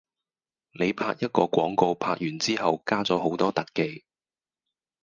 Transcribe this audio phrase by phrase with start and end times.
[0.71, 4.03] 你拍一個廣告拍完之後加咗好多特技